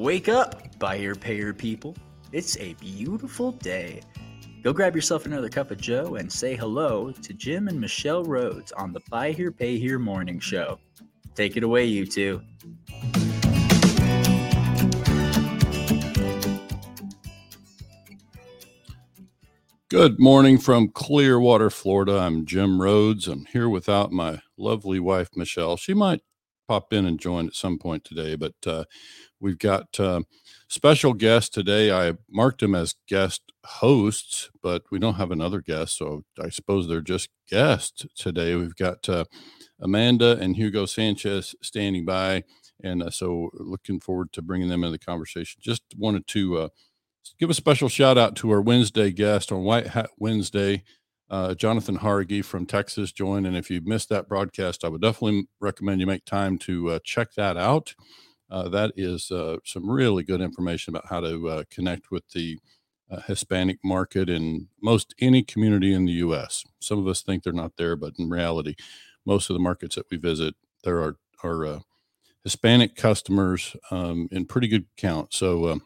[0.00, 1.94] Wake up, buyer payer people.
[2.32, 4.00] It's a beautiful day.
[4.62, 8.72] Go grab yourself another cup of Joe and say hello to Jim and Michelle Rhodes
[8.72, 10.78] on the Buy Here Pay Here morning show.
[11.34, 12.40] Take it away, you two.
[19.90, 22.16] Good morning from Clearwater, Florida.
[22.20, 23.28] I'm Jim Rhodes.
[23.28, 25.76] I'm here without my lovely wife, Michelle.
[25.76, 26.22] She might
[26.66, 28.84] pop in and join at some point today, but uh,
[29.40, 30.22] we've got uh,
[30.68, 31.92] special guest today.
[31.92, 36.88] I marked them as guest hosts, but we don't have another guest, so I suppose
[36.88, 38.54] they're just guests today.
[38.54, 39.24] We've got uh,
[39.80, 42.44] Amanda and Hugo Sanchez standing by,
[42.82, 45.60] and uh, so looking forward to bringing them into the conversation.
[45.62, 46.68] Just wanted to uh,
[47.38, 50.84] give a special shout out to our Wednesday guest on White Hat Wednesday.
[51.30, 53.46] Uh, Jonathan Hargy from Texas joined.
[53.46, 56.98] And if you missed that broadcast, I would definitely recommend you make time to uh,
[57.04, 57.94] check that out.
[58.50, 62.58] Uh, that is uh, some really good information about how to uh, connect with the
[63.10, 66.64] uh, Hispanic market in most any community in the U.S.
[66.80, 68.74] Some of us think they're not there, but in reality,
[69.26, 71.80] most of the markets that we visit, there are, are
[72.44, 75.32] Hispanic customers um, in pretty good count.
[75.34, 75.80] So,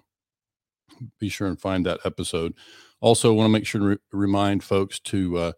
[1.19, 2.55] be sure and find that episode.
[3.01, 5.53] Also, want to make sure to re- remind folks to uh,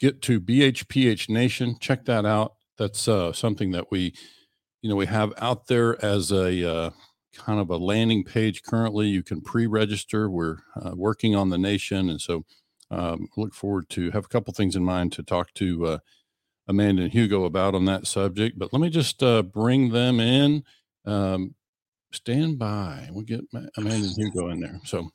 [0.00, 1.76] get to BHPH Nation.
[1.78, 2.54] Check that out.
[2.76, 4.14] That's uh, something that we,
[4.82, 6.90] you know, we have out there as a uh,
[7.34, 9.08] kind of a landing page currently.
[9.08, 10.30] You can pre-register.
[10.30, 12.44] We're uh, working on the nation, and so
[12.90, 15.98] um, look forward to have a couple things in mind to talk to uh,
[16.68, 18.58] Amanda and Hugo about on that subject.
[18.58, 20.64] But let me just uh, bring them in.
[21.04, 21.54] Um,
[22.12, 23.08] stand by.
[23.10, 23.40] We'll get
[23.76, 24.80] Amanda and Hugo in there.
[24.84, 25.10] So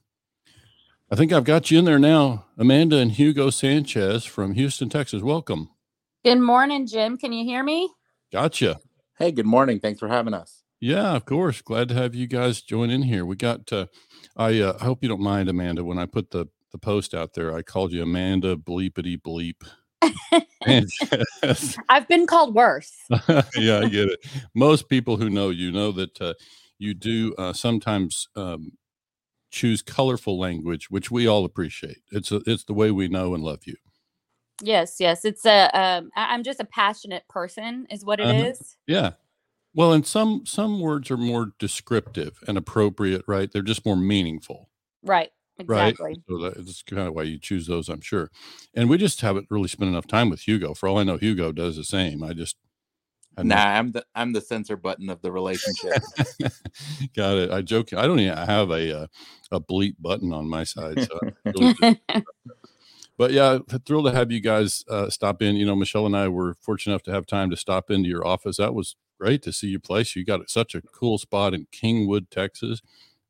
[1.12, 2.46] I think I've got you in there now.
[2.58, 5.22] Amanda and Hugo Sanchez from Houston, Texas.
[5.22, 5.70] Welcome.
[6.24, 7.18] Good morning, Jim.
[7.18, 7.90] Can you hear me?
[8.32, 8.80] Gotcha.
[9.20, 9.80] Hey, good morning.
[9.80, 10.64] Thanks for having us.
[10.80, 11.62] Yeah, of course.
[11.62, 13.26] Glad to have you guys join in here.
[13.26, 13.86] We got, uh,
[14.36, 17.56] I, uh, hope you don't mind, Amanda, when I put the, the post out there,
[17.56, 19.64] I called you Amanda Bleepity Bleep.
[21.90, 22.92] I've been called worse.
[23.56, 24.20] yeah, I get it.
[24.56, 26.34] Most people who know you know that uh,
[26.80, 28.72] you do uh, sometimes um,
[29.52, 32.00] choose colorful language, which we all appreciate.
[32.12, 33.76] It's a, it's the way we know and love you.
[34.62, 35.26] Yes, yes.
[35.26, 35.70] It's a.
[35.74, 38.46] Um, I- I'm just a passionate person, is what it Uh-huh.
[38.50, 38.78] is.
[38.88, 39.12] Yeah.
[39.74, 43.52] Well, and some some words are more descriptive and appropriate, right?
[43.52, 44.70] They're just more meaningful,
[45.02, 45.32] Right.
[45.66, 45.94] right?
[45.94, 46.22] Exactly.
[46.30, 48.30] So that's kind of why you choose those, I'm sure.
[48.76, 50.76] And we just haven't really spent enough time with Hugo.
[50.76, 52.22] For all I know, Hugo does the same.
[52.24, 52.56] I just
[53.36, 55.94] had no- Nah, I'm the I'm the censor button of the relationship.
[57.16, 57.50] Got it.
[57.52, 57.94] I joke.
[57.94, 59.08] I don't even have a uh,
[59.52, 61.02] a bleep button on my side.
[61.02, 62.26] So I really just-
[63.24, 65.56] but yeah, thrilled to have you guys uh, stop in.
[65.56, 68.28] You know, Michelle and I were fortunate enough to have time to stop into your
[68.28, 68.58] office.
[68.58, 70.14] That was great to see your place.
[70.14, 72.82] You got such a cool spot in Kingwood, Texas,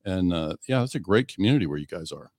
[0.03, 2.31] and uh, yeah, it's a great community where you guys are.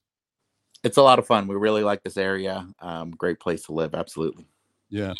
[0.82, 1.46] it's a lot of fun.
[1.46, 2.66] We really like this area.
[2.80, 3.94] Um, great place to live.
[3.94, 4.48] Absolutely.
[4.90, 5.14] Yeah.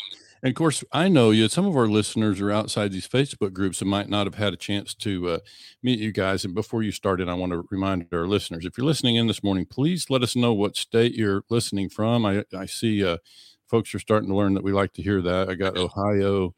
[0.45, 1.49] And of course, I know you.
[1.49, 4.57] Some of our listeners are outside these Facebook groups and might not have had a
[4.57, 5.39] chance to uh,
[5.81, 6.45] meet you guys.
[6.45, 9.43] And before you started, I want to remind our listeners if you're listening in this
[9.43, 12.27] morning, please let us know what state you're listening from.
[12.27, 13.17] I, I see uh,
[13.65, 15.49] folks are starting to learn that we like to hear that.
[15.49, 16.53] I got Ohio,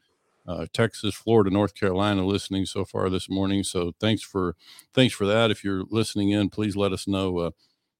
[0.46, 3.64] uh, Texas, Florida, North Carolina listening so far this morning.
[3.64, 4.58] So thanks for
[4.94, 5.50] thanks for that.
[5.50, 7.52] If you're listening in, please let us know uh,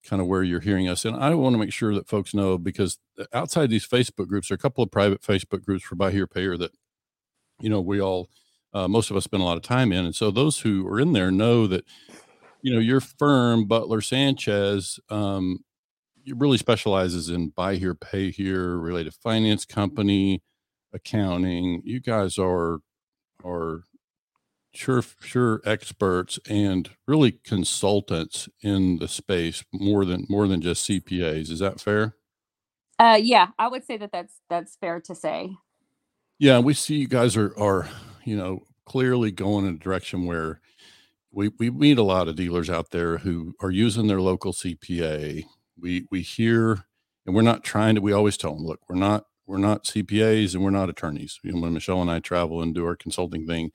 [0.08, 1.06] kind of where you're hearing us.
[1.06, 2.98] And I want to make sure that folks know because
[3.34, 6.28] outside these Facebook groups, there are a couple of private Facebook groups for Buy Here
[6.28, 6.72] Payer that,
[7.60, 8.30] you know, we all,
[8.74, 10.06] uh, most of us spend a lot of time in.
[10.06, 11.84] And so those who are in there know that,
[12.62, 15.60] you know, your firm, Butler Sanchez, um,
[16.36, 20.42] really specializes in buy here, pay here, related finance company,
[20.94, 21.82] accounting.
[21.86, 22.80] You guys are,
[23.44, 23.84] are
[24.78, 31.50] sure sure experts and really consultants in the space more than more than just CPAs.
[31.50, 32.16] Is that fair?
[33.00, 35.52] Uh, yeah, I would say that that's that's fair to say.
[36.40, 37.90] Yeah, we see you guys are are
[38.24, 40.62] you know clearly going in a direction where
[41.32, 45.44] we we meet a lot of dealers out there who are using their local CPA.
[45.80, 46.86] We we hear
[47.26, 48.02] and we're not trying to.
[48.02, 51.40] We always tell them, look, we're not we're not CPAs and we're not attorneys.
[51.44, 53.72] You know, when Michelle and I travel and do our consulting thing,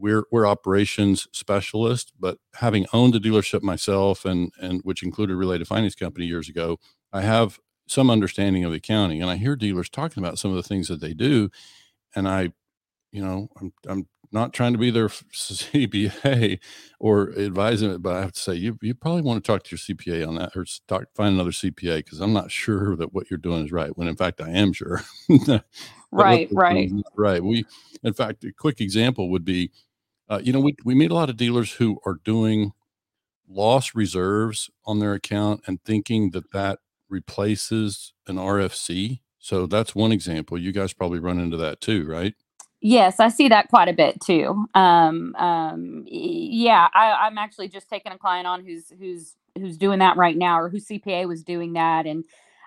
[0.00, 2.12] we're we're operations specialists.
[2.18, 6.78] But having owned a dealership myself and and which included related finance company years ago,
[7.12, 7.58] I have
[7.88, 11.00] some understanding of accounting, and I hear dealers talking about some of the things that
[11.00, 11.50] they do,
[12.14, 12.52] and I,
[13.12, 16.60] you know, I'm I'm not trying to be their CPA
[17.00, 19.70] or advising it, but I have to say you you probably want to talk to
[19.76, 23.30] your CPA on that or talk, find another CPA because I'm not sure that what
[23.30, 23.96] you're doing is right.
[23.96, 25.02] When in fact I am sure.
[26.12, 26.90] Right, right.
[27.16, 27.42] Right.
[27.42, 27.64] We,
[28.02, 29.70] in fact, a quick example would be,
[30.30, 32.72] uh, you know, we we meet a lot of dealers who are doing
[33.48, 36.78] loss reserves on their account and thinking that that
[37.08, 39.20] replaces an RFC.
[39.40, 40.56] So that's one example.
[40.56, 42.34] You guys probably run into that too, right?
[42.80, 44.66] Yes, I see that quite a bit too.
[44.74, 49.98] Um, um, yeah, I, I'm actually just taking a client on who's who's who's doing
[49.98, 52.24] that right now, or whose CPA was doing that, and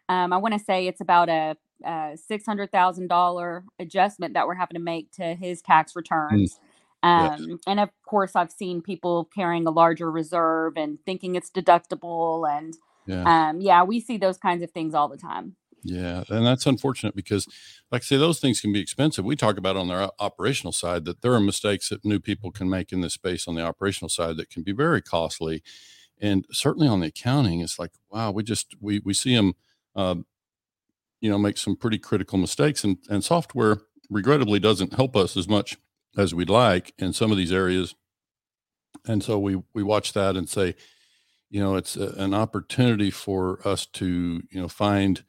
[0.10, 1.56] um, I want to say it's about a,
[1.86, 6.60] a six hundred thousand dollar adjustment that we're having to make to his tax returns.
[6.60, 6.60] Yes.
[7.04, 12.50] Um, and of course, I've seen people carrying a larger reserve and thinking it's deductible,
[12.50, 13.30] and Yeah.
[13.30, 15.56] um, yeah, we see those kinds of things all the time.
[15.84, 17.46] Yeah, and that's unfortunate because,
[17.92, 19.26] like I say, those things can be expensive.
[19.26, 22.70] We talk about on the operational side that there are mistakes that new people can
[22.70, 25.62] make in this space on the operational side that can be very costly,
[26.22, 29.56] and certainly on the accounting, it's like wow, we just we we see them,
[29.96, 30.16] uh,
[31.22, 35.48] you know, make some pretty critical mistakes, and and software regrettably doesn't help us as
[35.48, 35.78] much
[36.18, 37.96] as we'd like in some of these areas,
[39.06, 40.76] and so we we watch that and say,
[41.50, 45.24] you know, it's a, an opportunity for us to you know find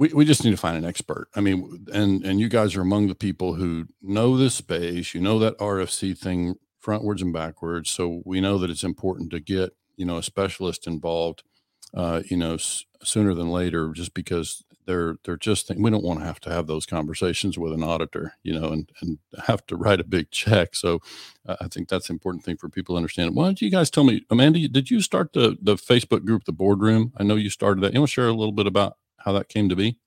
[0.00, 1.28] we, we just need to find an expert.
[1.36, 5.14] I mean, and and you guys are among the people who know this space.
[5.14, 6.54] You know that RFC thing
[6.84, 7.90] frontwards and backwards.
[7.90, 11.42] So we know that it's important to get you know a specialist involved.
[11.94, 16.20] Uh, you know, s- sooner than later, just because they're they're just we don't want
[16.20, 19.76] to have to have those conversations with an auditor, you know, and and have to
[19.76, 20.74] write a big check.
[20.74, 21.00] So
[21.46, 23.34] uh, I think that's an important thing for people to understand.
[23.36, 24.68] Why don't you guys tell me, Amanda?
[24.68, 27.12] Did you start the the Facebook group, the boardroom?
[27.16, 27.94] I know you started that.
[27.94, 29.98] You want to share a little bit about how that came to be?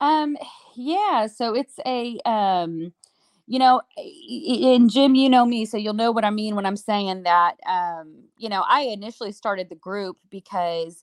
[0.00, 0.38] Um,
[0.76, 2.92] yeah, so it's a um,
[3.48, 6.76] you know, and Jim, you know me, so you'll know what I mean when I'm
[6.76, 7.56] saying that.
[7.66, 11.02] Um, you know, I initially started the group because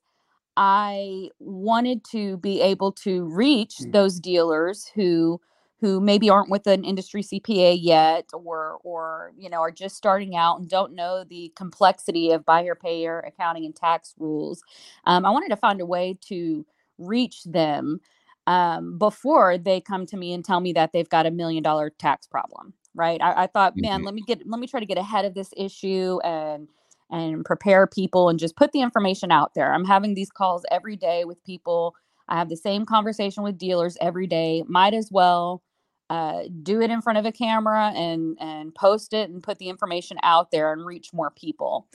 [0.56, 5.42] I wanted to be able to reach those dealers who
[5.82, 10.36] who maybe aren't with an industry CPA yet or or you know are just starting
[10.36, 14.64] out and don't know the complexity of buyer payer accounting and tax rules.
[15.06, 16.66] Um, I wanted to find a way to
[16.98, 18.00] reach them
[18.48, 21.90] um, before they come to me and tell me that they've got a million dollar
[21.90, 22.74] tax problem.
[22.96, 23.22] Right.
[23.22, 24.06] I, I thought, man, Mhm.
[24.06, 26.68] let me get let me try to get ahead of this issue and
[27.12, 29.74] and prepare people and just put the information out there.
[29.74, 31.96] I'm having these calls every day with people.
[32.30, 34.64] I have the same conversation with dealers every day.
[34.68, 35.62] Might as well
[36.10, 39.70] uh, do it in front of a camera and and post it and put the
[39.70, 41.88] information out there and reach more people.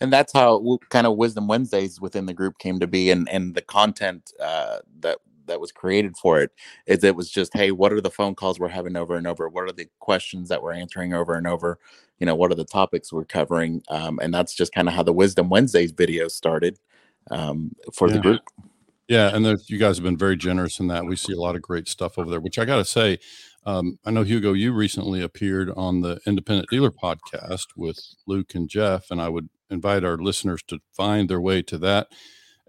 [0.00, 3.54] and that's how kind of wisdom wednesdays within the group came to be and and
[3.54, 5.18] the content uh that
[5.50, 6.50] that was created for it
[6.86, 9.48] is it was just hey what are the phone calls we're having over and over?
[9.48, 11.78] What are the questions that we're answering over and over?
[12.18, 13.82] You know what are the topics we're covering?
[13.88, 16.78] Um, and that's just kind of how the wisdom wednesdays videos started
[17.30, 18.42] um, for the group.
[19.08, 21.04] Yeah, and you guys have been very generous in that.
[21.04, 23.18] We see a lot of great stuff over there, which I got to say,
[23.66, 27.98] um, I know Hugo, you recently appeared on the Independent Dealer podcast with
[28.28, 32.06] Luke and Jeff, and I would invite our listeners to find their way to that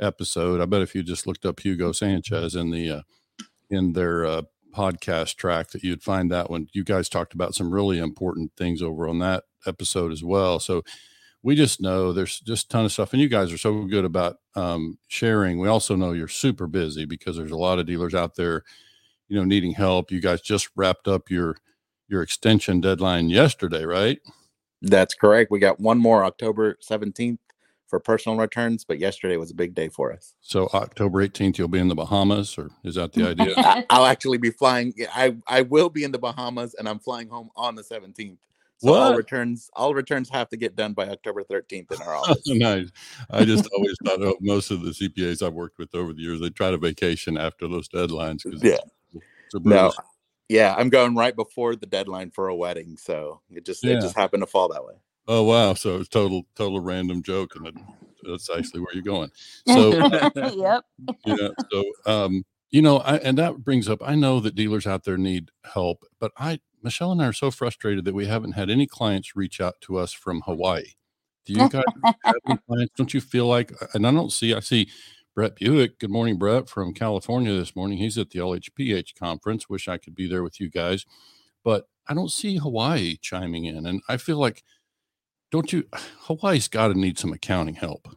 [0.02, 0.62] episode.
[0.62, 3.02] I bet if you just looked up Hugo Sanchez in the uh,
[3.70, 4.42] in their uh,
[4.76, 6.68] podcast track, that you'd find that one.
[6.74, 10.60] You guys talked about some really important things over on that episode as well.
[10.60, 10.84] So
[11.44, 14.06] we just know there's just a ton of stuff and you guys are so good
[14.06, 18.14] about um, sharing we also know you're super busy because there's a lot of dealers
[18.14, 18.64] out there
[19.28, 21.56] you know needing help you guys just wrapped up your
[22.08, 24.20] your extension deadline yesterday right
[24.82, 27.40] that's correct we got one more october 17th
[27.92, 31.68] for personal returns but yesterday was a big day for us so october 18th you'll
[31.68, 34.94] be in the bahamas or is that the idea I, I'll actually be flying.
[35.14, 38.38] I I will be in the Bahamas, and I'm flying home on the 17th.
[38.78, 42.42] So all returns all returns have to get done by October 13th in our office.
[42.48, 42.90] nice
[43.30, 46.40] i just always thought oh, most of the cpas i've worked with over the years
[46.40, 48.78] they try to vacation after those deadlines 'cause Yeah.
[49.46, 49.92] it's a No,
[50.50, 53.94] yeah, I'm going right before the deadline for a wedding, so it just Yeah.
[53.94, 54.96] it just happened to fall that way.
[55.32, 57.76] Oh wow so it's total total random joke and it,
[58.24, 59.30] that's actually where you're going
[59.68, 59.92] so
[60.56, 60.84] yep.
[61.26, 61.48] yeah.
[61.72, 65.18] So, um, you know, I, and that brings up, I know that dealers out there
[65.18, 68.88] need help, but I, Michelle and I are so frustrated that we haven't had any
[68.88, 70.94] clients reach out to us from Hawaii.
[71.46, 71.84] Do you guys
[72.24, 72.94] have any clients?
[72.96, 74.90] Don't you feel like, and I don't see, I see
[75.36, 76.00] Brett Buick.
[76.00, 77.98] Good morning, Brett from California this morning.
[77.98, 79.68] He's at the LHPH conference.
[79.68, 81.06] Wish I could be there with you guys,
[81.64, 83.86] but I don't see Hawaii chiming in.
[83.86, 84.64] And I feel like,
[85.52, 85.86] don't you,
[86.24, 88.10] Hawaii's got to need some accounting help.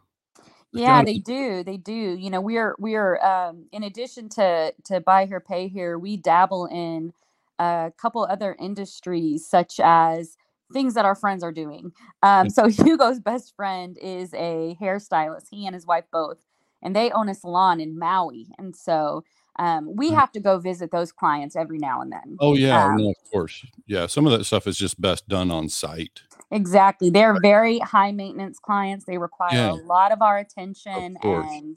[0.72, 1.64] There's Yeah, gotta they do.
[1.64, 1.92] They do.
[1.94, 6.66] You know, we're we're um in addition to to buy here, pay here, we dabble
[6.68, 7.14] in
[7.58, 10.38] a couple other industries such as
[10.72, 11.92] things that our friends are doing.
[12.22, 15.46] Um, so Hugo's best friend is a hairstylist.
[15.50, 16.38] He and his wife both,
[16.82, 18.48] and they own a salon in Maui.
[18.60, 19.24] And so
[19.58, 20.14] um, we Mm.
[20.16, 22.36] have to go visit those clients every now and then.
[22.40, 23.64] Oh yeah, Um, no, of course.
[23.86, 26.22] Yeah, some of that stuff is just best done on site.
[26.50, 27.10] Exactly.
[27.10, 29.04] They're very high maintenance clients.
[29.04, 29.72] They require Yeah.
[29.72, 31.46] a lot of our attention course.
[31.50, 31.76] and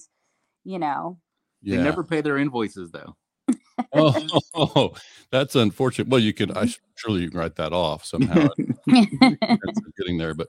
[0.64, 1.18] you know,
[1.62, 1.78] Yeah.
[1.78, 3.16] They never pay their invoices though.
[3.94, 4.94] Oh,
[5.32, 6.10] that's unfortunate.
[6.10, 8.48] Well, you could, I surely you can write that off somehow.
[9.98, 10.48] Getting there, but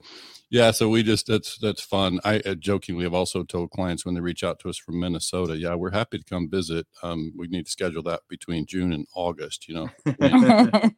[0.50, 0.70] yeah.
[0.70, 2.20] So we just that's that's fun.
[2.24, 5.56] I uh, jokingly have also told clients when they reach out to us from Minnesota,
[5.56, 6.86] yeah, we're happy to come visit.
[7.02, 9.68] Um, we need to schedule that between June and August.
[9.68, 9.88] You know,
[10.20, 10.92] kind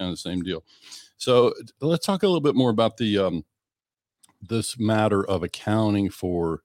[0.00, 0.64] of the same deal.
[1.16, 3.44] So let's talk a little bit more about the um,
[4.40, 6.62] this matter of accounting for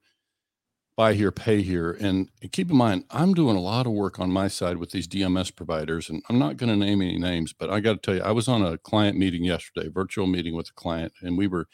[0.96, 4.30] buy here, pay here, and keep in mind, I'm doing a lot of work on
[4.30, 7.70] my side with these DMS providers, and I'm not going to name any names, but
[7.70, 10.68] I got to tell you, I was on a client meeting yesterday, virtual meeting with
[10.68, 11.66] a client, and we were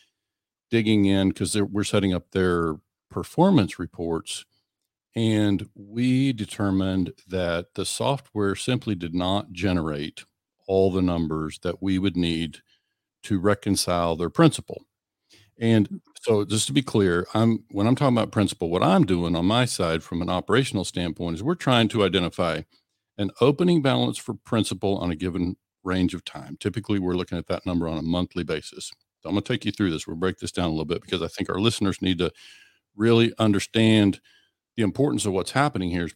[0.70, 2.76] digging in because we're setting up their
[3.10, 4.44] performance reports.
[5.16, 10.24] And we determined that the software simply did not generate
[10.68, 12.58] all the numbers that we would need
[13.24, 14.84] to reconcile their principal.
[15.58, 19.36] And so just to be clear, I'm when I'm talking about principal, what I'm doing
[19.36, 22.62] on my side from an operational standpoint is we're trying to identify
[23.18, 26.56] an opening balance for principal on a given range of time.
[26.60, 28.90] Typically, we're looking at that number on a monthly basis.
[29.20, 30.06] So I'm going to take you through this.
[30.06, 32.30] We'll break this down a little bit because I think our listeners need to
[32.96, 34.20] really understand
[34.76, 36.08] the importance of what's happening here.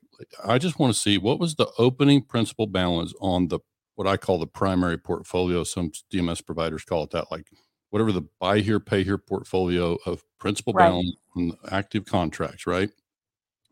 [0.45, 3.59] I just want to see what was the opening principal balance on the
[3.97, 5.65] what I call the primary portfolio.
[5.65, 7.47] Some DMS providers call it that, like
[7.93, 10.89] whatever the buy here, pay here portfolio of principal Right.
[10.89, 12.91] balance and active contracts, right?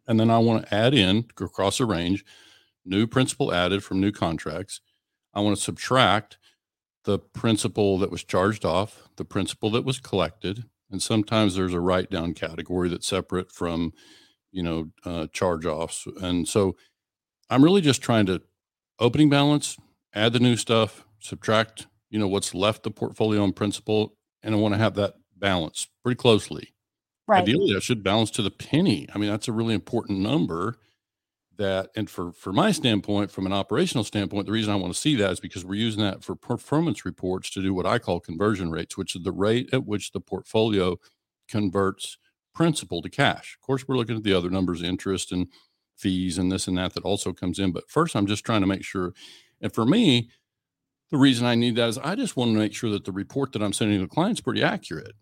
[0.07, 2.23] And then I want to add in across a range,
[2.85, 4.83] new principal added from new contracts.
[5.33, 6.37] I want to subtract
[7.05, 11.81] the principal that was charged off, the principal that was collected, and sometimes there's a
[11.81, 13.95] write down category that's separate from,
[14.53, 16.07] you know, uh, charge offs.
[16.21, 16.77] And so
[17.49, 18.43] I'm really just trying to
[18.99, 19.79] opening balance,
[20.13, 24.59] add the new stuff, subtract, you know, what's left the portfolio in principle, and I
[24.59, 26.75] want to have that balance pretty closely.
[27.27, 27.43] right.
[27.43, 29.09] Ideally, I should balance to the penny.
[29.15, 30.77] I mean, that's a really important number.
[31.59, 34.99] That and for for my standpoint, from an operational standpoint, the reason I want to
[34.99, 38.19] see that is because we're using that for performance reports to do what I call
[38.19, 40.97] conversion rates, which is the rate at which the portfolio
[41.49, 42.17] converts
[42.55, 43.57] principal to cash.
[43.61, 45.49] Of course, we're looking at the other numbers, interest and
[45.97, 47.73] fees and this and that that also comes in.
[47.73, 49.13] But first, I'm just trying to make sure.
[49.61, 50.31] And for me,
[51.11, 53.53] the reason I need that is I just want to make sure that the report
[53.53, 55.15] that I'm sending to the client's pretty accurate.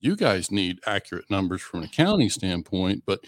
[0.00, 3.20] You guys need accurate numbers from an accounting standpoint, but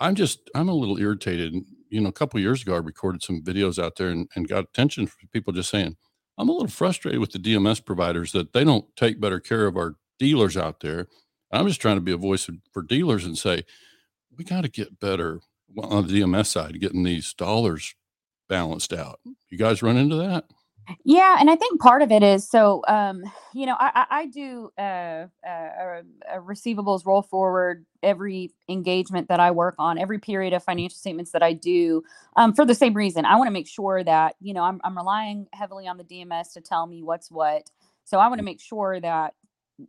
[0.00, 1.54] I'm just I'm a little irritated.
[1.88, 4.64] You know, a couple years ago, I recorded some videos out there and, and got
[4.64, 5.96] attention from people just saying,
[6.38, 9.76] I'm a little frustrated with the DMS providers that they don't take better care of
[9.76, 11.06] our dealers out there.
[11.52, 13.62] I'm just trying to be a voice for dealers and say,
[14.36, 15.40] we got to get better
[15.78, 17.94] on the DMS side, getting these dollars
[18.48, 19.20] balanced out.
[19.48, 20.44] You guys run into that?
[21.04, 22.82] Yeah, and I think part of it is so.
[22.88, 23.24] Um,
[23.54, 29.40] you know, I, I, I do uh, uh, a receivables roll forward every engagement that
[29.40, 32.02] I work on, every period of financial statements that I do,
[32.36, 33.24] um, for the same reason.
[33.24, 36.52] I want to make sure that you know I'm I'm relying heavily on the DMS
[36.54, 37.70] to tell me what's what.
[38.04, 39.26] So I want to make sure that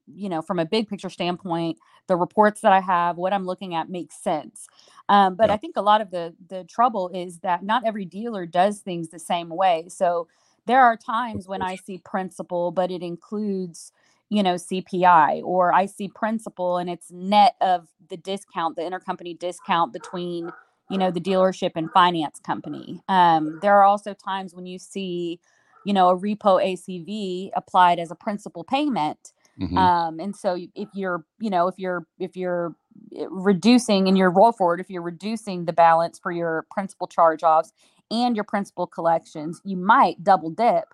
[0.08, 1.78] you know from a big picture standpoint
[2.08, 4.68] the reports that i have what i'm looking at makes sense
[5.10, 5.54] um, but Yeah.
[5.54, 9.10] i think a lot of the the trouble is that not every dealer does things
[9.10, 10.28] the same way so
[10.68, 13.94] there are times when i see principal but it includes
[14.30, 19.38] you know cpi or i see principal and it's net of the discount the intercompany
[19.40, 20.52] discount between
[20.90, 25.40] you know the dealership and finance company um, there are also times when you see
[25.86, 29.78] you know a repo acv applied as a principal payment Mhm.
[29.78, 32.76] um, and so if you're you know if you're if you're
[33.16, 37.44] eh, reducing in your roll forward if you're reducing the balance for your principal charge
[37.44, 37.74] offs
[38.12, 40.86] and your principal collections you might double dip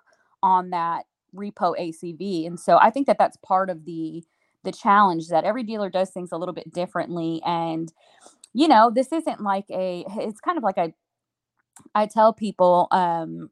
[0.41, 1.05] on that
[1.35, 4.23] repo acv and so i think that that's part of the
[4.63, 7.93] the challenge that every dealer does things a little bit differently and
[8.53, 10.93] you know this isn't like a it's kind of like i
[11.95, 13.49] i tell people um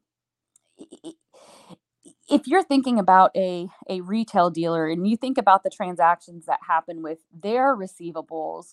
[2.28, 6.60] if you're thinking about a a retail dealer and you think about the transactions that
[6.66, 8.72] happen with their receivables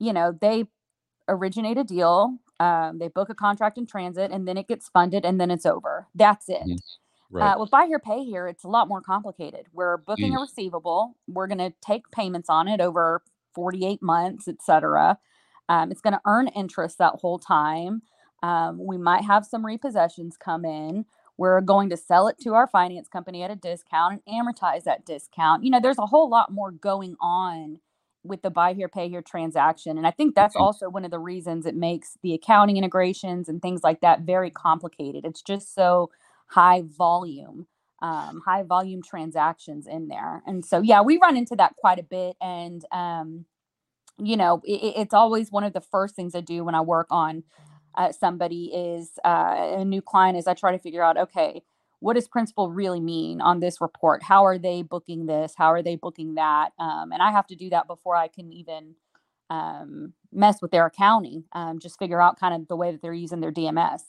[0.00, 0.64] you know they
[1.28, 5.24] originate a deal um, they book a contract in transit and then it gets funded
[5.26, 6.80] and then it's over that's it Mhm.
[7.32, 7.52] Right.
[7.54, 9.66] uh, with buy here, pay here, it's a lot more complicated.
[9.72, 11.16] We're booking a receivable.
[11.28, 13.22] We're going to take payments on it over
[13.54, 15.18] 48 months, et cetera.
[15.68, 18.02] Um, it's going to earn interest that whole time.
[18.42, 21.06] Um, we might have some repossessions come in.
[21.36, 25.06] We're going to sell it to our finance company at a discount and amortize that
[25.06, 25.64] discount.
[25.64, 27.78] You know, there's a whole lot more going on
[28.24, 31.18] with the buy here pay here transaction and i think that's also one of the
[31.18, 35.24] reasons it makes the accounting integrations and things like that very complicated.
[35.24, 36.10] It's just so
[36.48, 37.66] high volume
[38.02, 42.02] um, high volume transactions in there and so yeah we run into that quite a
[42.02, 43.44] bit and um,
[44.18, 47.08] you know it- it's always one of the first things i do when i work
[47.10, 47.42] on
[47.96, 51.62] uh, somebody is uh, a new client is i try to figure out okay
[52.00, 55.82] what does principal really mean on this report how are they booking this how are
[55.82, 58.94] they booking that um, and i have to do that before i can even
[59.50, 63.12] um, mess with their accounting um, just figure out kind of the way that they're
[63.12, 64.00] using their dms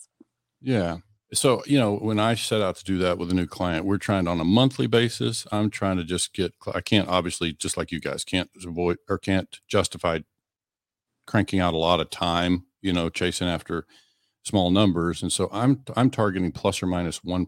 [0.61, 0.97] Yeah.
[1.33, 3.97] So, you know, when I set out to do that with a new client, we're
[3.97, 5.47] trying on a monthly basis.
[5.51, 9.17] I'm trying to just get, I can't obviously, just like you guys, can't avoid or
[9.17, 10.19] can't justify
[11.25, 13.85] cranking out a lot of time, you know, chasing after
[14.43, 15.21] small numbers.
[15.21, 17.47] And so I'm, I'm targeting plus or minus 1.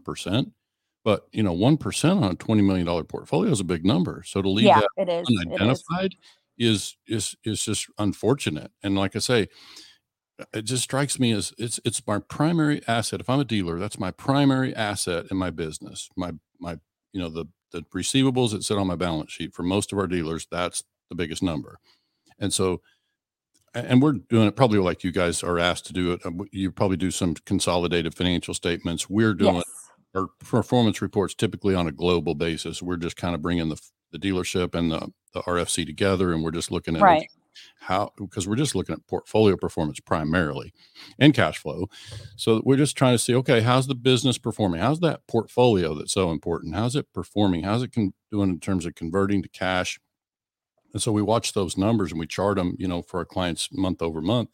[1.04, 4.22] But, you know, 1% on a $20 million portfolio is a big number.
[4.26, 6.14] So to leave yeah that it is it is unidentified
[6.58, 8.70] is is is just unfortunate.
[8.82, 9.48] And like I say,
[10.52, 13.20] it just strikes me as it's it's my primary asset.
[13.20, 16.08] If I'm a dealer, that's my primary asset in my business.
[16.16, 16.78] My my
[17.12, 20.06] you know the the receivables that sit on my balance sheet for most of our
[20.06, 21.78] dealers, that's the biggest number.
[22.38, 22.80] And so
[23.74, 26.20] and we're doing it probably like you guys are asked to do it.
[26.24, 29.08] uh, You probably do some consolidated financial statements.
[29.10, 29.64] We're doing yes
[30.14, 32.80] our performance reports typically on a global basis.
[32.80, 33.80] We're just kind of bringing the,
[34.12, 37.26] the dealership and the, the RFC together, and we're just looking at right
[37.80, 40.72] how because we're just looking at portfolio performance primarily
[41.18, 41.88] and cash flow.
[42.36, 44.80] So we're just trying to see, okay, how's the business performing?
[44.80, 46.74] How's that portfolio that's so important?
[46.74, 47.62] How's it performing?
[47.64, 49.98] How's it con- doing in terms of converting to cash?
[50.94, 53.68] And so we watch those numbers and we chart them, you know, for our clients
[53.72, 54.50] month over month.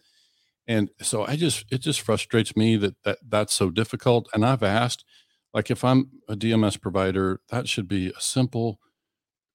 [0.66, 4.28] And so I just it just frustrates me that that that's so difficult.
[4.34, 5.04] And I've asked,
[5.54, 8.78] like, if I'm a DMS provider, that should be a simple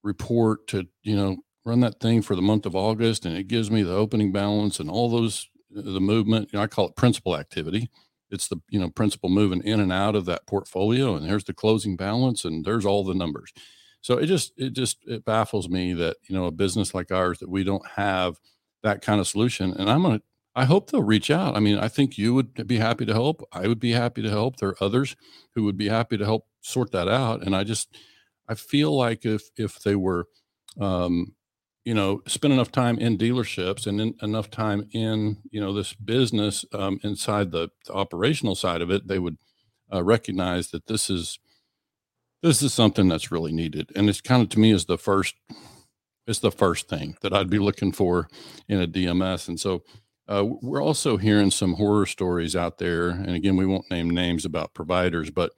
[0.03, 3.71] report to you know run that thing for the month of August, and it gives
[3.71, 6.49] me the opening balance and all those uh, the movement.
[6.53, 7.89] You know, I call it principal activity.
[8.31, 11.53] It's the you know principal moving in and out of that portfolio, and there's the
[11.53, 13.51] closing balance, and there's all the numbers.
[14.05, 17.39] So it just it just it baffles me that you know a business like ours
[17.39, 18.39] that we don't have
[18.83, 19.73] that kind of solution.
[19.73, 20.21] And I'm gonna
[20.55, 21.57] I hope they'll reach out.
[21.57, 23.41] I mean, I think you would be happy to help.
[23.51, 24.57] I would be happy to help.
[24.57, 25.15] There are others
[25.55, 27.41] who would be happy to help sort that out.
[27.41, 27.97] And I just
[28.47, 30.27] I feel like if if they were
[30.79, 31.33] um,
[31.83, 35.93] you know spend enough time in dealerships and in, enough time in you know this
[35.93, 39.37] business um, inside the, the operational side of it they would
[39.91, 41.39] uh, recognize that this is
[42.45, 43.91] this is something that's really needed.
[43.95, 45.35] And it's kind of to me is the first
[46.27, 48.27] it's the first thing that i'd be looking for
[48.67, 49.83] in a dms and so
[50.27, 53.09] uh, we're also hearing some horror stories out there.
[53.09, 55.51] And again we won't name names about providers but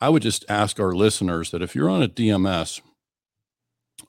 [0.00, 2.80] i would just ask our listeners that if you're on a dms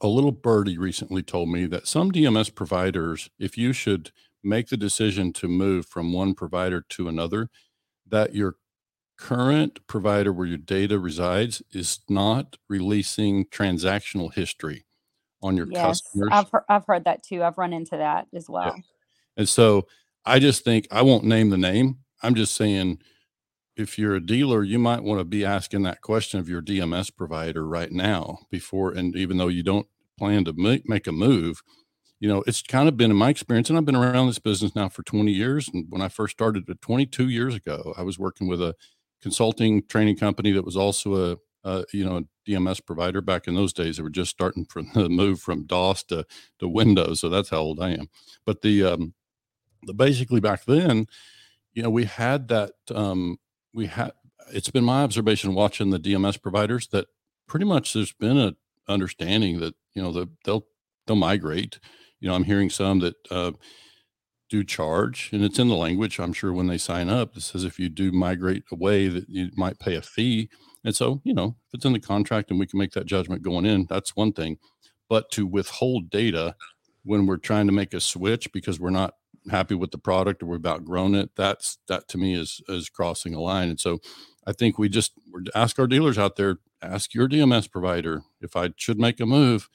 [0.01, 4.11] a little birdie recently told me that some DMS providers, if you should
[4.43, 7.49] make the decision to move from one provider to another,
[8.07, 8.55] that your
[9.21, 14.85] current provider where your data resides is not releasing transactional history
[15.43, 16.29] on your yes customers.
[16.31, 18.75] i've heard, i've heard that too i've run into that as well
[19.37, 19.87] And so
[20.25, 21.99] I just think I won't name the name.
[22.21, 22.99] I'm just saying
[23.75, 27.15] if you're a dealer, you might want to be asking that question of your DMS
[27.15, 29.87] provider right now before, and even though you don't
[30.19, 31.63] plan to make, make a move,
[32.19, 34.75] you know, it's kind of been in my experience, and I've been around this business
[34.75, 35.69] now for 20 years.
[35.73, 38.75] And when I first started it 22 years ago, I was working with a
[39.21, 43.55] consulting training company that was also a, a you know, a DMS provider back in
[43.55, 43.97] those days.
[43.97, 46.25] They were just starting from the move from DOS to,
[46.59, 47.19] to Windows.
[47.19, 48.09] So that's how old I am.
[48.45, 49.13] But the, um,
[49.83, 51.07] the basically back then,
[51.73, 53.37] you know, we had that, um,
[53.73, 54.11] we had,
[54.53, 57.07] it's been my observation watching the DMS providers that
[57.47, 58.55] pretty much there's been a
[58.87, 60.65] understanding that, you know, the, they'll,
[61.07, 61.79] they'll migrate.
[62.19, 63.51] You know, I'm hearing some that, uh,
[64.51, 67.63] do charge and it's in the language i'm sure when they sign up it says
[67.63, 70.49] if you do migrate away that you might pay a fee.
[70.83, 73.43] And so you know if it's in the contract and we can make that judgment
[73.43, 74.57] going in that's one thing.
[75.09, 76.55] But to withhold data
[77.03, 79.15] when we're trying to make a switch because we're not
[79.49, 83.33] happy with the product or we've outgrown it that's that to me is is crossing
[83.33, 83.69] a line.
[83.69, 83.99] And so
[84.45, 85.13] i think we just
[85.55, 89.69] ask our dealers out there ask your dms provider if i should make a move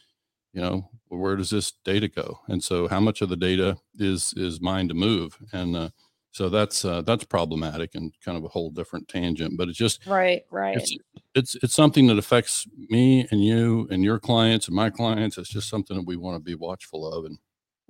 [0.57, 4.35] you know where does this data go and so how much of the data is
[4.37, 5.89] is mine to move and uh,
[6.33, 10.05] so that's uh, that's problematic and kind of a whole different tangent but it's just
[10.07, 10.97] right right it's
[11.35, 15.51] it's it's something that affects me and you and your clients and my clients it's
[15.51, 17.39] just something that we want to be watchful of and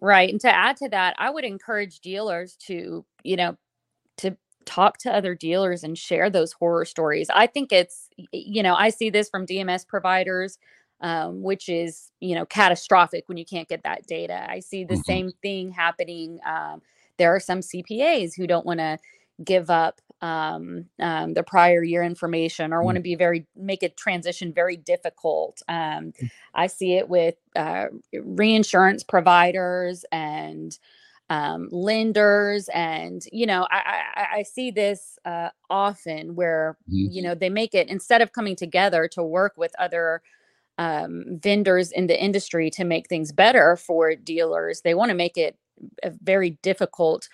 [0.01, 0.31] Right.
[0.31, 3.57] And to add to that, I would encourage dealers to, you know,
[4.19, 7.29] to talk to other dealers and share those horror stories.
[7.33, 10.59] I think it's, you know, I see this from DMS providers.
[11.01, 14.47] Um, which is you know catastrophic when you can't get that data.
[14.49, 14.97] I see the Mhm.
[14.97, 16.41] same thing happening.
[16.47, 16.83] Um,
[17.19, 18.99] there are some CPAs who don't want to
[19.45, 23.89] give up um, um, the prior year information or want to be very make a
[23.91, 25.63] transition very difficult.
[25.69, 26.13] Um,
[26.55, 30.77] I see it with uh, reinsurance providers and
[31.29, 37.09] um, lenders, and you know I, I, I see this uh, often where Mhm.
[37.09, 40.23] you know they make it instead of coming together to work with other
[40.79, 44.83] um, vendors in the industry to make things better for dealers.
[44.83, 45.57] They want to make it
[46.03, 47.29] a very difficult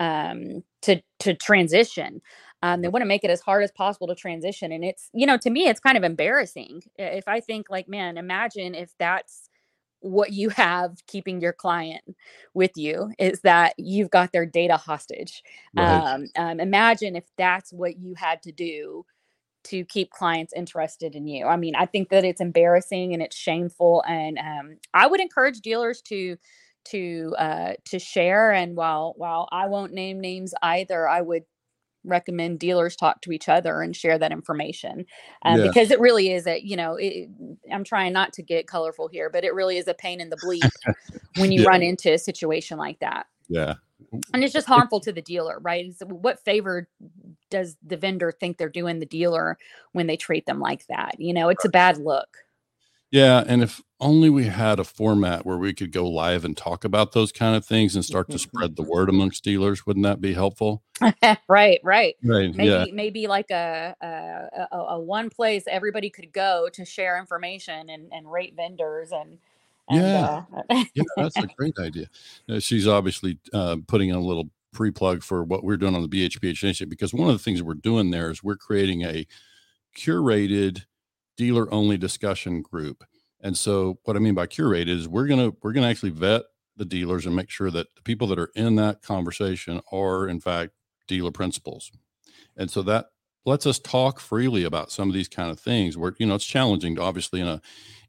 [0.00, 2.20] um, to to transition.
[2.62, 5.26] Um, they want to make it as hard as possible to transition and it's you
[5.26, 6.82] know to me it's kind of embarrassing.
[6.96, 9.48] If i think like man imagine if that's
[10.00, 12.02] what you have keeping your client
[12.54, 15.42] with you is that you've got their data hostage.
[15.76, 16.14] Right.
[16.14, 19.04] um, um, imagine if that's what you had to do
[19.70, 21.46] to keep clients interested in you.
[21.46, 25.60] I mean, I think that it's embarrassing and it's shameful, and um, I would encourage
[25.60, 26.36] dealers to
[26.86, 28.52] to uh, to share.
[28.52, 31.44] And while while I won't name names either, I would
[32.04, 35.04] recommend dealers talk to each other and share that information
[35.44, 35.64] um, Yeah.
[35.64, 37.28] because it really is a you know it,
[37.72, 40.36] i'm trying not to get colorful here but it really is a pain in the
[40.36, 40.62] bleep
[41.34, 41.68] when you Yeah.
[41.68, 43.74] run into a situation like that yeah.
[44.32, 46.88] And it's just harmful to the dealer right It's- what favor
[47.50, 49.58] does the vendor think they're doing the dealer
[49.92, 52.38] when they treat them like that you know it's a bad look
[53.10, 56.84] Yeah, and if only we had a format where we could go live and talk
[56.84, 58.42] about those kind of things and start to mm-hmm.
[58.50, 60.82] spread the word amongst dealers, wouldn't that be helpful?
[61.48, 62.54] right right Right.
[62.54, 62.84] maybe Yeah.
[62.92, 68.12] maybe like a a, a a one place everybody could go to share information and,
[68.12, 69.38] and rate vendors and,
[69.88, 70.44] and Yeah.
[70.70, 72.06] uh, Yeah, that's a great idea.
[72.48, 76.08] Uh, she's obviously uh, putting in a little pre-plug for what we're doing on the
[76.08, 79.26] BHPH initiative because one of the things we're doing there is we're creating a
[79.96, 80.84] curated
[81.36, 83.04] dealer only discussion group.
[83.40, 86.10] And so what I mean by curated is we're going to we're going to actually
[86.10, 86.42] vet
[86.76, 90.40] the dealers and make sure that the people that are in that conversation are in
[90.40, 90.72] fact
[91.06, 91.90] dealer principals.
[92.56, 93.06] And so that
[93.44, 96.44] lets us talk freely about some of these kind of things where you know it's
[96.44, 97.60] challenging to obviously in a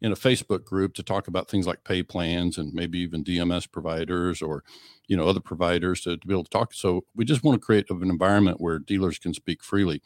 [0.02, 3.70] in a Facebook group to talk about things like pay plans and maybe even DMS
[3.70, 4.64] providers or
[5.08, 6.74] you know other providers to, to be able to talk.
[6.74, 10.02] So we just want to create an environment where dealers can speak freely.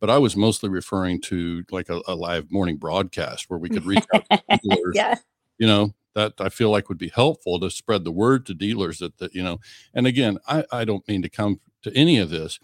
[0.00, 3.86] But I was mostly referring to like a, a live morning broadcast where we could
[3.86, 5.14] reach out to dealers yeah
[5.58, 8.98] you know that i feel like would be helpful to spread the word to dealers
[8.98, 9.58] that, that you know
[9.94, 12.58] and again i i don't mean to come to any of this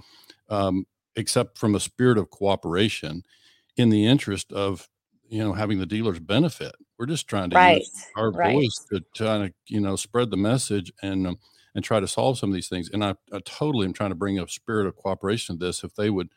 [0.48, 3.22] um, except from a spirit of cooperation
[3.77, 4.88] in the interest of
[5.29, 8.55] you know having the dealers benefit we're just trying to right use our right.
[8.55, 11.38] voice to try to you know spread the message and um,
[11.75, 14.16] and try to solve some of these things and I, I totally am trying to
[14.16, 16.29] bring a spirit of cooperation to this if they would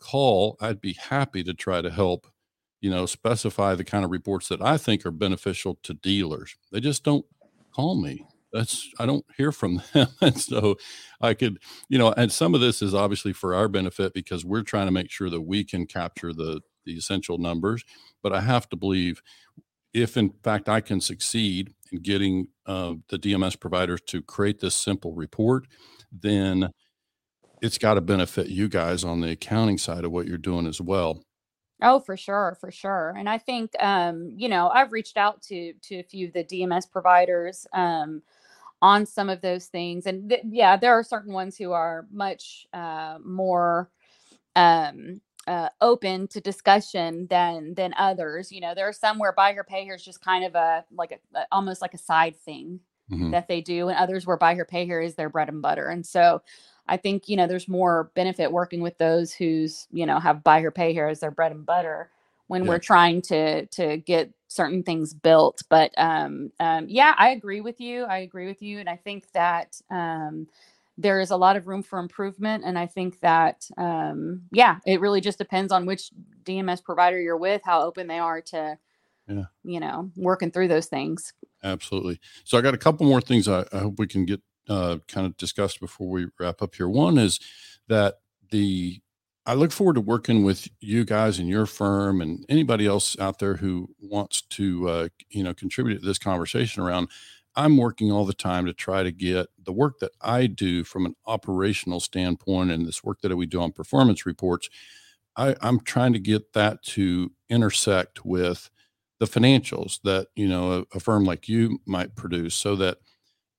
[0.00, 2.26] call i'd be happy to try to help
[2.80, 6.56] you know, specify the kind of reports that I think are beneficial to dealers.
[6.70, 7.24] They just don't
[7.74, 8.26] call me.
[8.52, 10.08] That's I don't hear from them.
[10.20, 10.76] and so
[11.20, 11.58] I could,
[11.88, 14.92] you know, and some of this is obviously for our benefit because we're trying to
[14.92, 17.84] make sure that we can capture the the essential numbers.
[18.22, 19.22] But I have to believe
[19.92, 24.74] if in fact I can succeed in getting uh, the DMS providers to create this
[24.74, 25.66] simple report,
[26.12, 26.70] then
[27.62, 30.80] it's got to benefit you guys on the accounting side of what you're doing as
[30.80, 31.22] well.
[31.80, 33.14] Oh, for sure, for sure.
[33.16, 36.44] And I think um, you know, I've reached out to to a few of the
[36.44, 38.22] DMS providers um
[38.82, 40.06] on some of those things.
[40.06, 43.90] And th- yeah, there are certain ones who are much uh more
[44.56, 48.52] um uh, open to discussion than than others.
[48.52, 50.84] You know, there are some where buy her pay here is just kind of a
[50.94, 53.30] like a, almost like a side thing Mhm.
[53.30, 55.88] that they do, and others where buy her pay here is their bread and butter.
[55.88, 56.42] And so
[56.86, 60.60] I think you know there's more benefit working with those who's you know have buy
[60.60, 62.10] her pay here as their bread and butter
[62.48, 62.68] when Yeah.
[62.68, 65.62] we're trying to to get certain things built.
[65.68, 68.04] But um, um, yeah, I agree with you.
[68.04, 70.48] I agree with you, and I think that um,
[70.96, 72.64] there is a lot of room for improvement.
[72.66, 76.10] And I think that um, yeah, it really just depends on which
[76.44, 78.78] DMS provider you're with, how open they are to
[79.28, 79.44] Yeah.
[79.64, 81.32] you know working through those things.
[81.62, 82.20] Absolutely.
[82.44, 85.26] So I got a couple more things I, I hope we can get uh, kind
[85.26, 86.88] of discussed before we wrap up here.
[86.88, 87.40] One is
[87.88, 89.00] that the
[89.48, 93.38] I look forward to working with you guys and your firm and anybody else out
[93.38, 97.08] there who wants to uh, you know contribute to this conversation around.
[97.56, 101.06] I'm working all the time to try to get the work that I do from
[101.06, 104.68] an operational standpoint and this work that we do on performance reports.
[105.34, 108.68] I, I'm trying to get that to intersect with
[109.18, 112.98] the financials that you know a, a firm like you might produce so that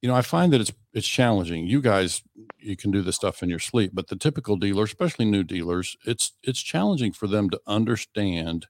[0.01, 2.23] you know i find that it's it's challenging you guys
[2.57, 5.97] you can do this stuff in your sleep but the typical dealer especially new dealers
[6.05, 8.67] it's it's challenging for them to understand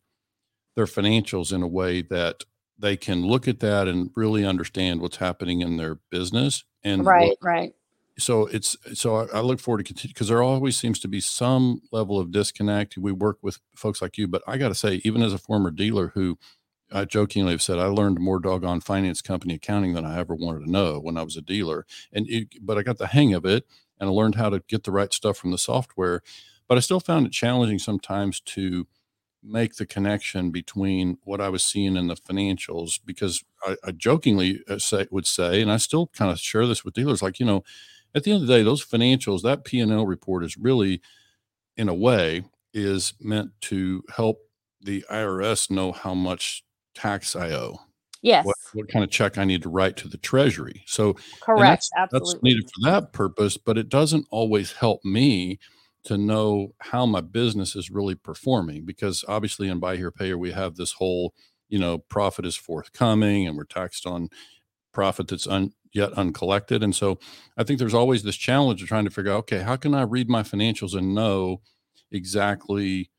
[0.76, 2.44] their financials in a way that
[2.78, 7.38] they can look at that and really understand what's happening in their business and right
[7.42, 7.74] right
[8.20, 11.22] so it's so I, I look forward to continue because there always seems to be
[11.22, 12.98] some level of disconnect.
[12.98, 15.72] We work with folks like you, but I got to say, even as a former
[15.72, 16.38] dealer who
[16.92, 20.66] I jokingly have said I learned more doggone finance company accounting than I ever wanted
[20.66, 23.46] to know when I was a dealer, and it, but I got the hang of
[23.46, 23.66] it
[24.00, 26.22] and I learned how to get the right stuff from the software.
[26.68, 28.88] But I still found it challenging sometimes to
[29.44, 34.62] make the connection between what I was seeing in the financials because I, I jokingly
[34.68, 37.46] uh, say, would say, and I still kind of share this with dealers, like you
[37.46, 37.64] know
[38.16, 41.02] at the end of the day, those financials, that P and L report is really,
[41.78, 44.40] in a way, is meant to help
[44.82, 46.64] the IRS know how much
[47.00, 47.80] tax I owe,
[48.22, 48.46] yes.
[48.46, 50.84] what, what kind of check I need to write to the Treasury.
[50.86, 52.34] So correct that's, absolutely.
[52.34, 55.60] that's needed for that purpose, but it doesn't always help me
[56.04, 60.38] to know how my business is really performing because obviously in buy here pay here
[60.38, 61.34] we have this whole
[61.68, 64.30] you know profit is forthcoming and we're taxed on
[64.94, 67.20] profit that's un, yet uncollected and so
[67.58, 70.02] i think there's always this challenge of trying to figure out okay how can i
[70.02, 71.62] read my financials and know
[72.12, 73.10] exactly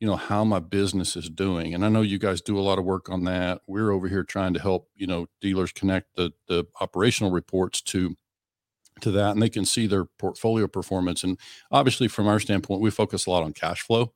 [0.00, 2.78] you know how my business is doing and i know you guys do a lot
[2.78, 3.62] of work on that.
[3.66, 8.16] We're over here trying to help you know dealers connect the the operational reports to
[9.00, 11.38] to that and they can see their portfolio performance and
[11.70, 14.12] obviously from our standpoint we focus a lot on cash flow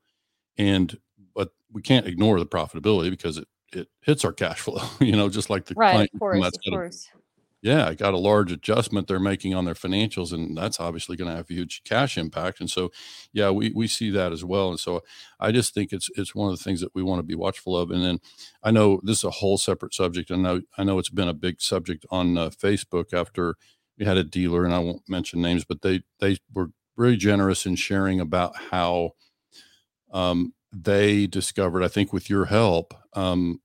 [0.57, 0.99] and
[1.35, 5.29] but we can't ignore the profitability because it it hits our cash flow you know
[5.29, 7.11] just like the right client of course of course
[7.63, 11.31] yeah, I got a large adjustment they're making on their financials, and that's obviously going
[11.31, 12.61] to have a huge cash impact.
[12.61, 12.91] And so,
[13.33, 14.71] yeah, we we see that as well.
[14.71, 15.03] And so,
[15.39, 17.77] I just think it's it's one of the things that we want to be watchful
[17.77, 17.91] of.
[17.91, 18.19] And then,
[18.63, 21.29] I know this is a whole separate subject, and I know I know it's been
[21.29, 23.57] a big subject on uh, Facebook after
[23.99, 27.67] we had a dealer, and I won't mention names, but they they were very generous
[27.67, 29.13] in sharing about how
[30.13, 33.61] um, they discovered, I think, with your help, um,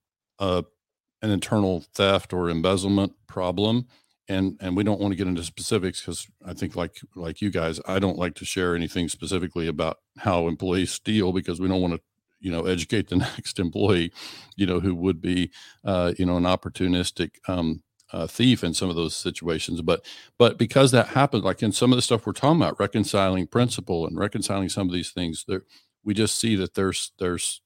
[1.22, 3.88] an internal theft or embezzlement problem
[4.28, 7.50] and and we don't want to get into specifics because i think like like you
[7.50, 11.82] guys i don't like to share anything specifically about how employees steal because we don't
[11.82, 12.02] want to
[12.40, 14.12] you know educate the next employee
[14.56, 15.52] you know who would be
[15.84, 19.82] uh, you know an opportunistic um, uh, thief in some of those situations.
[19.82, 20.06] But
[20.38, 24.06] but because that happened like in some of the stuff we're talking about reconciling principal
[24.06, 25.64] and reconciling some of these things there
[26.04, 27.62] we just see that there's there's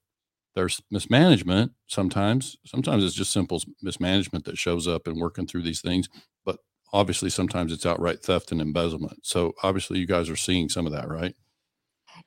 [0.60, 5.80] there's mismanagement sometimes sometimes it's just simple mismanagement that shows up in working through these
[5.80, 6.06] things
[6.44, 6.58] but
[6.92, 10.92] obviously sometimes it's outright theft and embezzlement so obviously you guys are seeing some of
[10.92, 11.34] that right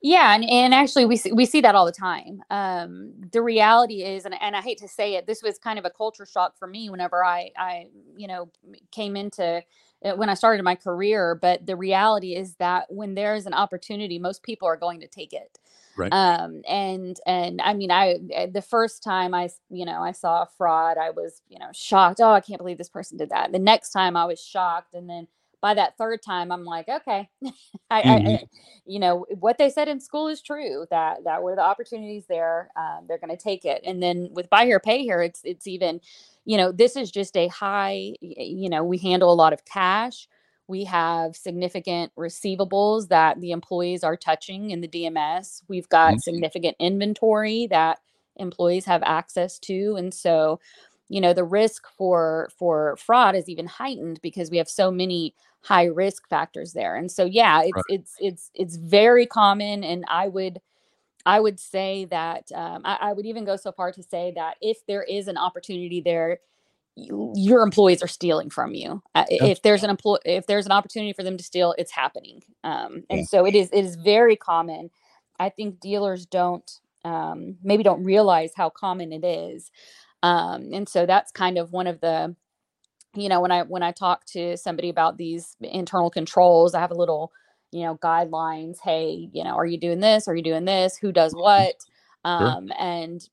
[0.02, 2.42] Yeah, and, and actually we see, we see that all the time.
[2.50, 5.86] Um, the reality is, and, and I hate to say it, this was kind of
[5.86, 8.52] a culture shock for me whenever I I you know
[8.92, 9.62] came into
[10.04, 11.36] when I started my career.
[11.36, 15.34] But the reality is that when there's an opportunity, most people are going to take
[15.34, 15.60] it.
[15.96, 16.14] Right.
[16.14, 20.44] Um, and and I mean, I uh, the first time I you know I saw
[20.44, 22.20] a fraud, I was you know shocked.
[22.22, 23.52] Oh, I can't believe this person did that.
[23.52, 25.28] The next time I was shocked, and then
[25.62, 27.30] by that third time, I'm like, okay,
[27.90, 28.38] I, Mhm.
[28.38, 28.40] I
[28.86, 32.70] you know what they said in school is true that that where the opportunities there
[32.76, 35.68] um, they're going to take it and then with buy here pay here it's it's
[35.68, 36.02] even
[36.46, 40.28] you know this is just a high you know we handle a lot of cash
[40.68, 46.22] we have significant receivables that the employees are touching in the dms we've got Mhm.
[46.22, 48.00] significant inventory that
[48.38, 50.60] employees have access to and so
[51.10, 55.34] you know the risk for for fraud is even heightened because we have so many
[55.62, 57.86] high risk factors there and so yeah it's Right.
[57.88, 60.60] it's it's it's very common and i would
[61.26, 64.58] i would say that um, I, I would even go so far to say that
[64.62, 66.40] if there is an opportunity there
[66.96, 69.46] you, your employees are stealing from you uh, Yeah.
[69.46, 73.04] if there's an employee if there's an opportunity for them to steal it's happening um,
[73.10, 73.26] and Yeah.
[73.26, 74.90] so it is it is very common
[75.40, 79.72] i think dealers don't um, maybe don't realize how common it is
[80.22, 82.36] um, and so that's kind of one of the
[83.16, 86.92] you know when i when i talk to somebody about these internal controls i have
[86.92, 87.32] a little
[87.74, 90.28] you know guidelines hey you know are you doing this?
[90.28, 90.98] Are you doing this?
[90.98, 91.76] Who does what?
[92.26, 93.28] Um and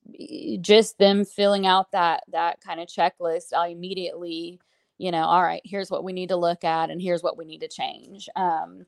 [0.61, 4.59] just them filling out that that kind of checklist i immediately
[4.97, 7.45] you know all right here's what we need to look at and here's what we
[7.45, 8.27] need to change.
[8.35, 8.85] Um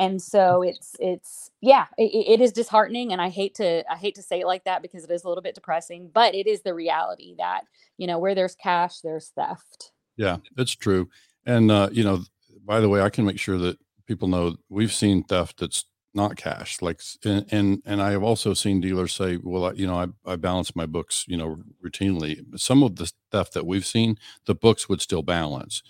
[0.00, 4.14] and so it's it's yeah it, it is disheartening and i hate to i hate
[4.14, 6.62] to say it like that because it is a little bit depressing but it is
[6.62, 7.62] the reality that
[7.96, 9.92] you know where there's cash there's theft.
[10.16, 11.08] Yeah, it's true.
[11.46, 12.22] And uh, you know,
[12.64, 16.36] by the way, I can make sure that people know we've seen theft that's not
[16.36, 16.82] cash.
[16.82, 20.32] Like, and and, and I have also seen dealers say, "Well, I, you know, I
[20.32, 24.16] I balance my books, you know, routinely." Some of the theft that we've seen,
[24.46, 25.82] the books would still balance.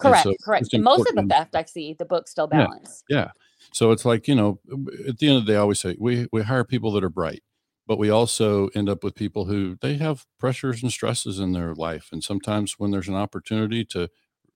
[0.00, 0.72] Correct, so correct.
[0.72, 2.66] And most of the theft I see, the books still Yeah.
[2.66, 3.04] balance.
[3.08, 3.30] Yeah.
[3.72, 4.60] So it's like, you know,
[5.08, 7.10] at the end of the day, I always say we, we hire people that are
[7.10, 7.42] bright.
[7.88, 11.72] but we also end up with people who they have pressures and stresses in their
[11.74, 14.08] life and sometimes when there's an opportunity to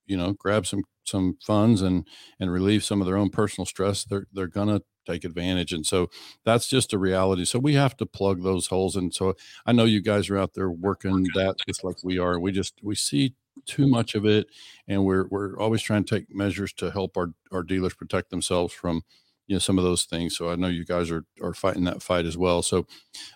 [0.06, 2.06] you know grab some some funds and
[2.38, 5.72] and relieve some of their own personal stress they're they're gonna take advantage.
[5.72, 6.08] And so
[6.44, 7.44] that's just a reality.
[7.44, 8.96] So we have to plug those holes.
[8.96, 9.34] And so
[9.66, 12.38] i know you guys are out there working that just like we are.
[12.38, 13.34] We just we see
[13.66, 14.46] too much of it
[14.88, 18.72] and we're we're always trying to take measures to help our our dealers protect themselves
[18.72, 19.02] from
[19.50, 22.02] you know some of those things so i know you guys are are fighting that
[22.02, 22.86] fight as well so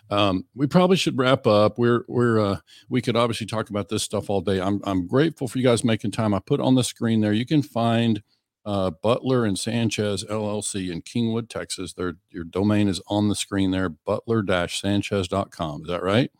[0.09, 2.57] um, we probably should wrap up we're we're uh,
[2.89, 5.83] we could obviously talk about this stuff all day i'm i'm grateful for you guys
[5.83, 8.23] making time i put on the screen there you can find
[8.65, 11.93] uh, Butler and Sanchez LLC in Kingwood, Texas.
[11.93, 15.81] Their your domain is on the screen there, butler-sanchez.com.
[15.83, 16.31] Is that right?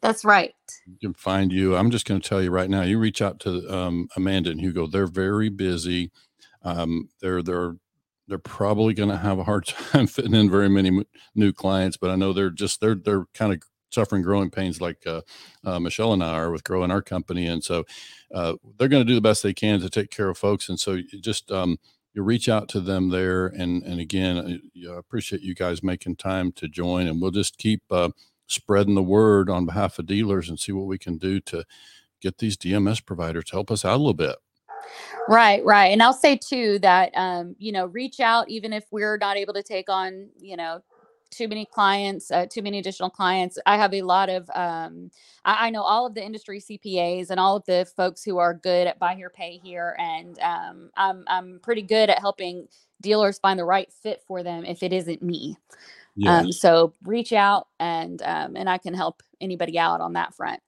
[0.00, 0.54] That's right.
[0.86, 1.76] You can find you.
[1.76, 2.80] I'm just going to tell you right now.
[2.80, 4.86] You reach out to um, Amanda and Hugo.
[4.86, 6.10] They're very busy.
[6.62, 7.74] Um, they're they're
[8.30, 12.10] they're probably going to have a hard time fitting in very many new clients, but
[12.10, 13.62] I know they're just they're they're kind of
[13.92, 15.22] suffering growing pains like uh,
[15.64, 17.84] uh, Michelle and I are with growing our company, and so
[18.34, 20.68] uh, they're going to do the best they can to take care of folks.
[20.68, 21.78] And so just um,
[22.14, 26.52] you reach out to them there, and and again, I appreciate you guys making time
[26.52, 28.10] to join, and we'll just keep uh,
[28.46, 31.64] spreading the word on behalf of dealers and see what we can do to
[32.20, 34.36] get these DMS providers to help us out a little bit.
[35.28, 35.86] Right, right.
[35.86, 39.54] And I'll say too that um, you know, reach out even if we're not able
[39.54, 40.82] to take on, you know,
[41.30, 43.58] too many clients, uh, too many additional clients.
[43.64, 45.10] I have a lot of, um,
[45.44, 48.52] I, I, know all of the industry CPAs and all of the folks who are
[48.52, 52.66] good at buy here, pay here, and um, I'm I'm pretty good at helping
[53.00, 55.56] dealers find the right fit for them if it isn't me.
[56.16, 56.44] Yes.
[56.44, 60.60] Um, so reach out and um, and I can help anybody out on that front.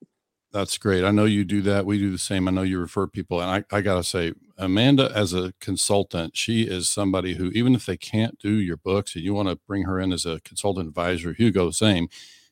[0.53, 1.03] That's great.
[1.03, 1.87] I know you do that.
[1.87, 2.47] We do the same.
[2.47, 3.41] I know you refer people.
[3.41, 7.75] And I, I got to say, Amanda, as a consultant, she is somebody who, even
[7.75, 10.41] if they can't do your books and you want to bring her in as a
[10.41, 12.09] consultant advisor, Hugo, same.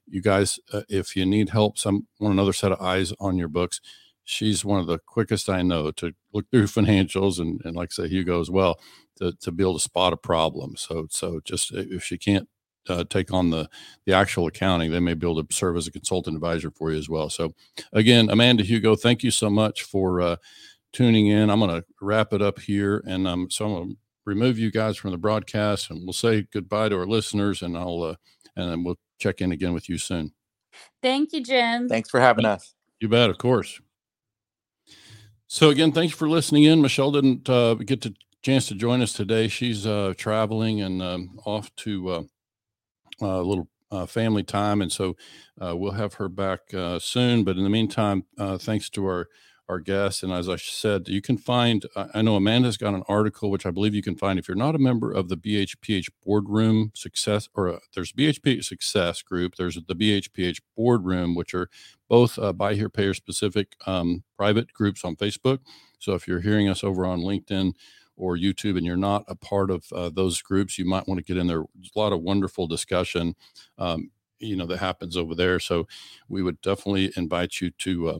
[0.06, 3.48] You guys, uh, if you need help, some want another set of eyes on your
[3.48, 3.82] books,
[4.24, 8.04] she's one of the quickest I know to look through financials and, and like I
[8.04, 8.80] say, Hugo as well,
[9.18, 10.74] to, to be able to spot a problem.
[10.76, 12.48] So, so just if she can't
[12.88, 13.68] uh, take on the
[14.06, 16.98] the actual accounting, they may be able to serve as a consultant advisor for you
[16.98, 17.28] as well.
[17.30, 17.54] So,
[17.92, 20.36] again, Amanda Hugo, thank you so much for uh,
[20.92, 21.50] tuning in.
[21.50, 24.70] I'm going to wrap it up here, and um, so I'm going to remove you
[24.70, 28.14] guys from the broadcast, and we'll say goodbye to our listeners, and I'll uh,
[28.56, 30.32] and then we'll check in again with you soon.
[31.02, 31.88] Thank you, Jim.
[31.88, 32.74] Thanks for having us.
[33.00, 33.80] You bet, of course.
[35.46, 36.80] So again, thanks for listening in.
[36.80, 39.48] Michelle didn't uh, get the chance to join us today.
[39.48, 42.22] She's uh, traveling and um, off to uh,
[43.20, 45.16] a little uh, family time, and so
[45.60, 47.44] uh, we'll have her back uh, soon.
[47.44, 49.28] But in the meantime, uh, thanks to our
[49.68, 51.86] our guests, and as I said, you can find.
[52.12, 54.74] I know Amanda's got an article, which I believe you can find if you're not
[54.74, 59.54] a member of the BHPH Boardroom Success, or uh, there's BHP Success Group.
[59.56, 61.68] There's the BHPH Boardroom, which are
[62.08, 65.60] both uh, buy here payer specific um, private groups on Facebook.
[66.00, 67.72] So if you're hearing us over on LinkedIn
[68.20, 71.24] or YouTube and you're not a part of uh, those groups, you might want to
[71.24, 71.64] get in there.
[71.74, 73.34] There's a lot of wonderful discussion,
[73.78, 75.58] um, you know, that happens over there.
[75.58, 75.88] So
[76.28, 78.18] we would definitely invite you to uh,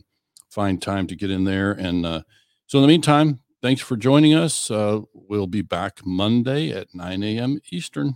[0.49, 1.73] find time to get in there.
[1.73, 2.23] And uh,
[2.67, 4.71] so in the meantime, thanks for joining us.
[4.71, 7.61] Uh, we'll be back Monday at 9 a.m.
[7.71, 8.15] Eastern.